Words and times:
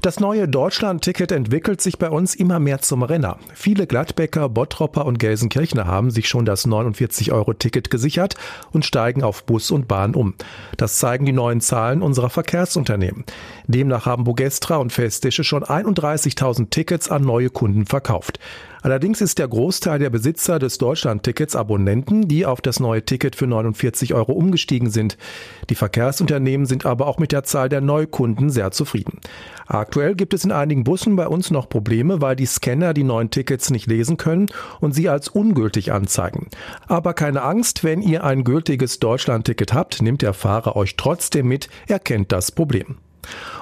Das 0.00 0.20
neue 0.20 0.46
Deutschland-Ticket 0.46 1.32
entwickelt 1.32 1.80
sich 1.80 1.98
bei 1.98 2.08
uns 2.08 2.36
immer 2.36 2.60
mehr 2.60 2.78
zum 2.78 3.02
Renner. 3.02 3.36
Viele 3.54 3.88
Gladbecker, 3.88 4.48
Bottropper 4.48 5.04
und 5.04 5.18
Gelsenkirchner 5.18 5.86
haben 5.86 6.12
sich 6.12 6.28
schon 6.28 6.44
das 6.44 6.68
49-Euro-Ticket 6.68 7.90
gesichert 7.90 8.36
und 8.70 8.84
steigen 8.84 9.24
auf 9.24 9.44
Bus 9.44 9.72
und 9.72 9.88
Bahn 9.88 10.14
um. 10.14 10.34
Das 10.76 10.98
zeigen 10.98 11.26
die 11.26 11.32
neuen 11.32 11.60
Zahlen 11.60 12.02
unserer 12.02 12.30
Verkehrsunternehmen. 12.30 13.24
Demnach 13.66 14.06
haben 14.06 14.22
Bogestra 14.22 14.76
und 14.76 14.92
Festische 14.92 15.42
schon 15.42 15.64
31.000 15.64 16.70
Tickets 16.70 17.10
an 17.10 17.22
neue 17.22 17.50
Kunden 17.50 17.84
verkauft. 17.84 18.38
Allerdings 18.82 19.20
ist 19.20 19.38
der 19.38 19.48
Großteil 19.48 19.98
der 19.98 20.10
Besitzer 20.10 20.58
des 20.58 20.78
Deutschland-Tickets 20.78 21.56
Abonnenten, 21.56 22.28
die 22.28 22.46
auf 22.46 22.60
das 22.60 22.78
neue 22.78 23.04
Ticket 23.04 23.34
für 23.34 23.46
49 23.46 24.14
Euro 24.14 24.32
umgestiegen 24.32 24.90
sind. 24.90 25.18
Die 25.68 25.74
Verkehrsunternehmen 25.74 26.66
sind 26.66 26.86
aber 26.86 27.06
auch 27.06 27.18
mit 27.18 27.32
der 27.32 27.42
Zahl 27.42 27.68
der 27.68 27.80
Neukunden 27.80 28.50
sehr 28.50 28.70
zufrieden. 28.70 29.18
Aktuell 29.88 30.16
gibt 30.16 30.34
es 30.34 30.44
in 30.44 30.52
einigen 30.52 30.84
Bussen 30.84 31.16
bei 31.16 31.26
uns 31.26 31.50
noch 31.50 31.70
Probleme, 31.70 32.20
weil 32.20 32.36
die 32.36 32.44
Scanner 32.44 32.92
die 32.92 33.04
neuen 33.04 33.30
Tickets 33.30 33.70
nicht 33.70 33.86
lesen 33.86 34.18
können 34.18 34.50
und 34.80 34.92
sie 34.92 35.08
als 35.08 35.28
ungültig 35.28 35.92
anzeigen. 35.92 36.48
Aber 36.88 37.14
keine 37.14 37.40
Angst, 37.40 37.84
wenn 37.84 38.02
ihr 38.02 38.22
ein 38.22 38.44
gültiges 38.44 38.98
Deutschland-Ticket 38.98 39.72
habt, 39.72 40.02
nimmt 40.02 40.20
der 40.20 40.34
Fahrer 40.34 40.76
euch 40.76 40.96
trotzdem 40.96 41.48
mit, 41.48 41.70
er 41.86 42.00
kennt 42.00 42.32
das 42.32 42.52
Problem. 42.52 42.98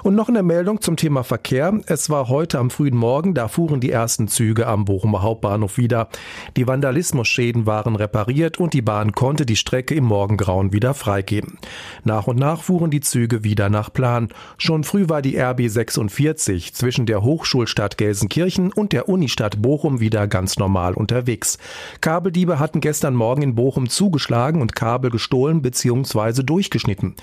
Und 0.02 0.15
noch 0.15 0.29
eine 0.29 0.43
Meldung 0.43 0.80
zum 0.80 0.97
Thema 0.97 1.25
Verkehr. 1.25 1.80
Es 1.87 2.11
war 2.11 2.29
heute 2.29 2.59
am 2.59 2.70
frühen 2.70 2.97
Morgen, 2.97 3.34
da 3.34 3.48
fuhren 3.48 3.80
die 3.80 3.91
ersten 3.91 4.29
Züge 4.29 4.66
am 4.66 4.84
Bochumer 4.84 5.23
Hauptbahnhof 5.23 5.79
wieder. 5.79 6.09
Die 6.56 6.66
Vandalismusschäden 6.69 7.66
waren 7.66 7.97
repariert 7.97 8.59
und 8.59 8.73
die 8.73 8.83
Bahn 8.83 9.12
konnte 9.12 9.47
die 9.47 9.56
Strecke 9.56 9.95
im 9.95 10.05
Morgengrauen 10.05 10.73
wieder 10.73 10.95
freigeben. 10.95 11.58
Nach 12.05 12.27
und 12.28 12.39
nach 12.39 12.62
fuhren 12.62 12.91
die 12.91 13.00
Züge 13.00 13.42
wieder 13.42 13.69
nach 13.69 13.92
Plan. 13.92 14.28
Schon 14.58 14.84
früh 14.84 15.08
war 15.08 15.23
die 15.23 15.36
RB 15.36 15.69
46 15.69 16.73
zwischen 16.73 17.06
der 17.06 17.23
Hochschulstadt 17.23 17.98
Gelsenkirchen 17.98 18.73
und 18.73 18.92
der 18.92 19.08
Unistadt 19.08 19.61
Bochum 19.61 19.98
wieder 20.01 20.28
ganz 20.28 20.56
normal 20.56 20.95
unterwegs. 20.95 21.58
Kabeldiebe 22.01 22.58
hatten 22.58 22.80
gestern 22.80 23.14
Morgen 23.14 23.42
in 23.42 23.55
Bochum 23.55 23.89
zugeschlagen 23.89 24.61
und 24.62 24.77
Kabel 24.77 25.11
gestohlen 25.11 25.62
bzw. 25.62 26.42
durchgeschnitten. 26.42 27.17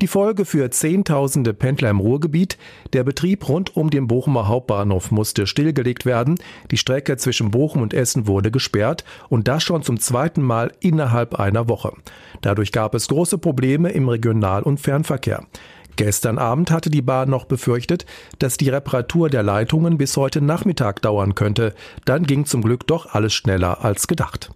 Die 0.00 0.06
Folge 0.06 0.44
für 0.44 0.70
Zehntausende 0.70 1.54
Pendler 1.54 1.87
im 1.90 2.00
Ruhrgebiet. 2.00 2.58
Der 2.92 3.04
Betrieb 3.04 3.48
rund 3.48 3.76
um 3.76 3.90
den 3.90 4.06
Bochumer 4.06 4.48
Hauptbahnhof 4.48 5.10
musste 5.10 5.46
stillgelegt 5.46 6.06
werden. 6.06 6.38
Die 6.70 6.76
Strecke 6.76 7.16
zwischen 7.16 7.50
Bochum 7.50 7.82
und 7.82 7.94
Essen 7.94 8.26
wurde 8.26 8.50
gesperrt 8.50 9.04
und 9.28 9.48
das 9.48 9.62
schon 9.62 9.82
zum 9.82 10.00
zweiten 10.00 10.42
Mal 10.42 10.72
innerhalb 10.80 11.34
einer 11.34 11.68
Woche. 11.68 11.92
Dadurch 12.40 12.72
gab 12.72 12.94
es 12.94 13.08
große 13.08 13.38
Probleme 13.38 13.90
im 13.90 14.08
Regional- 14.08 14.62
und 14.62 14.80
Fernverkehr. 14.80 15.44
Gestern 15.96 16.38
Abend 16.38 16.70
hatte 16.70 16.90
die 16.90 17.02
Bahn 17.02 17.28
noch 17.28 17.44
befürchtet, 17.44 18.06
dass 18.38 18.56
die 18.56 18.68
Reparatur 18.68 19.28
der 19.30 19.42
Leitungen 19.42 19.98
bis 19.98 20.16
heute 20.16 20.40
Nachmittag 20.40 21.02
dauern 21.02 21.34
könnte. 21.34 21.74
Dann 22.04 22.22
ging 22.22 22.46
zum 22.46 22.62
Glück 22.62 22.86
doch 22.86 23.14
alles 23.14 23.34
schneller 23.34 23.84
als 23.84 24.06
gedacht. 24.06 24.52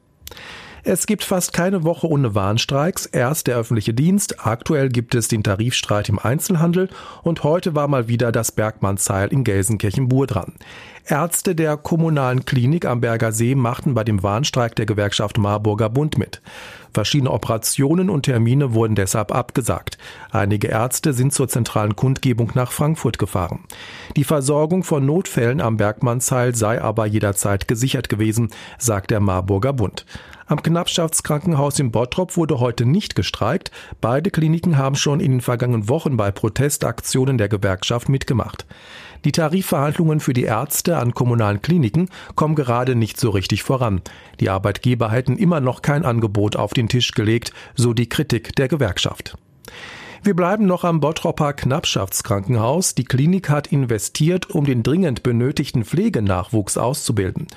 Es 0.84 1.06
gibt 1.06 1.22
fast 1.22 1.52
keine 1.52 1.84
Woche 1.84 2.08
ohne 2.08 2.34
Warnstreiks. 2.34 3.06
Erst 3.06 3.47
der 3.47 3.56
öffentliche 3.56 3.94
Dienst, 3.94 4.44
aktuell 4.44 4.88
gibt 4.88 5.14
es 5.14 5.28
den 5.28 5.44
Tarifstreit 5.44 6.08
im 6.08 6.19
Einzelhandel 6.19 6.88
und 7.22 7.44
heute 7.44 7.77
war 7.77 7.86
mal 7.86 8.08
wieder 8.08 8.33
das 8.33 8.50
Bergmannsheil 8.50 9.28
in 9.28 9.44
Gelsenkirchen-Bur 9.44 10.27
dran. 10.27 10.55
Ärzte 11.05 11.56
der 11.56 11.77
kommunalen 11.77 12.45
Klinik 12.45 12.84
am 12.84 13.00
Berger 13.00 13.33
See 13.33 13.56
machten 13.56 13.92
bei 13.95 14.05
dem 14.05 14.22
Warnstreik 14.22 14.77
der 14.77 14.86
Gewerkschaft 14.86 15.36
Marburger 15.36 15.89
Bund 15.89 16.17
mit. 16.17 16.41
Verschiedene 16.94 17.33
Operationen 17.33 18.09
und 18.09 18.22
Termine 18.22 18.72
wurden 18.72 18.94
deshalb 18.94 19.34
abgesagt. 19.34 19.98
Einige 20.31 20.69
Ärzte 20.69 21.12
sind 21.12 21.33
zur 21.33 21.48
zentralen 21.48 21.97
Kundgebung 21.97 22.53
nach 22.54 22.71
Frankfurt 22.71 23.19
gefahren. 23.19 23.65
Die 24.15 24.25
Versorgung 24.25 24.84
von 24.84 25.04
Notfällen 25.04 25.60
am 25.60 25.77
Bergmannsheil 25.77 26.54
sei 26.54 26.81
aber 26.81 27.06
jederzeit 27.06 27.66
gesichert 27.66 28.09
gewesen, 28.09 28.50
sagt 28.78 29.10
der 29.10 29.21
Marburger 29.21 29.72
Bund. 29.72 30.06
Am 30.47 30.62
Knappschaftskrankenhaus 30.62 31.78
in 31.78 31.91
Bottrop 31.91 32.37
wurde 32.37 32.60
heute 32.60 32.84
nicht 32.84 33.15
gestreikt. 33.15 33.71
Beide 34.00 34.31
Kliniken 34.31 34.77
haben 34.77 34.97
schon 34.97 35.19
in 35.19 35.31
den 35.31 35.41
vergangenen 35.41 35.88
Wochen 35.88 36.16
bei 36.16 36.31
Protestaktionen 36.31 37.38
der 37.38 37.48
Gewerkschaft 37.48 38.09
mitgemacht. 38.09 38.66
Die 39.25 39.32
Tarifverhandlungen 39.32 40.19
für 40.19 40.32
die 40.32 40.43
Ärzte 40.43 40.91
an 40.98 41.14
kommunalen 41.14 41.62
Kliniken 41.62 42.08
kommen 42.34 42.54
gerade 42.54 42.94
nicht 42.94 43.19
so 43.19 43.30
richtig 43.30 43.62
voran. 43.62 44.03
Die 44.41 44.50
Arbeitgeber 44.50 45.10
hätten 45.10 45.36
immer 45.36 45.60
noch 45.60 45.82
kein 45.82 46.04
Angebot 46.04 46.56
auf 46.56 46.72
den 46.72 46.88
Tisch 46.88 47.12
gelegt, 47.12 47.53
so 47.75 47.92
die 47.92 48.08
Kritik 48.08 48.54
der 48.56 48.69
Gewerkschaft. 48.69 49.36
Wir 50.25 50.36
bleiben 50.36 50.66
noch 50.66 50.84
am 50.84 51.00
Bottropper 51.00 51.53
Knappschaftskrankenhaus. 51.53 52.94
Die 52.94 53.03
Klinik 53.03 53.50
hat 53.50 53.66
investiert, 53.66 54.50
um 54.50 54.64
den 54.64 54.84
dringend 54.84 55.25
benötigten 55.25 55.84
Pflegenachwuchs 55.84 56.78
auszubilden. 56.78 57.48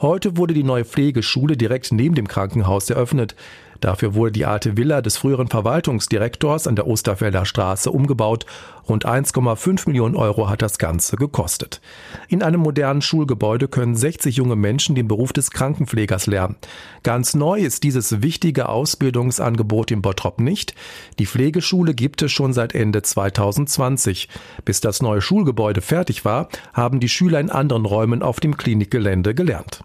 Heute 0.00 0.38
wurde 0.38 0.54
die 0.54 0.62
neue 0.62 0.86
Pflegeschule 0.86 1.58
direkt 1.58 1.92
neben 1.92 2.14
dem 2.14 2.26
Krankenhaus 2.26 2.88
eröffnet. 2.88 3.36
Dafür 3.84 4.14
wurde 4.14 4.32
die 4.32 4.46
alte 4.46 4.78
Villa 4.78 5.02
des 5.02 5.18
früheren 5.18 5.48
Verwaltungsdirektors 5.48 6.66
an 6.66 6.74
der 6.74 6.86
Osterfelder 6.86 7.44
Straße 7.44 7.90
umgebaut. 7.90 8.46
Rund 8.88 9.04
1,5 9.04 9.86
Millionen 9.86 10.16
Euro 10.16 10.48
hat 10.48 10.62
das 10.62 10.78
Ganze 10.78 11.16
gekostet. 11.16 11.82
In 12.28 12.42
einem 12.42 12.62
modernen 12.62 13.02
Schulgebäude 13.02 13.68
können 13.68 13.94
60 13.94 14.36
junge 14.36 14.56
Menschen 14.56 14.94
den 14.94 15.06
Beruf 15.06 15.34
des 15.34 15.50
Krankenpflegers 15.50 16.26
lernen. 16.26 16.56
Ganz 17.02 17.34
neu 17.34 17.60
ist 17.60 17.82
dieses 17.82 18.22
wichtige 18.22 18.70
Ausbildungsangebot 18.70 19.90
in 19.90 20.00
Bottrop 20.00 20.40
nicht. 20.40 20.74
Die 21.18 21.26
Pflegeschule 21.26 21.92
gibt 21.92 22.22
es 22.22 22.32
schon 22.32 22.54
seit 22.54 22.74
Ende 22.74 23.02
2020. 23.02 24.30
Bis 24.64 24.80
das 24.80 25.02
neue 25.02 25.20
Schulgebäude 25.20 25.82
fertig 25.82 26.24
war, 26.24 26.48
haben 26.72 27.00
die 27.00 27.10
Schüler 27.10 27.38
in 27.38 27.50
anderen 27.50 27.84
Räumen 27.84 28.22
auf 28.22 28.40
dem 28.40 28.56
Klinikgelände 28.56 29.34
gelernt. 29.34 29.84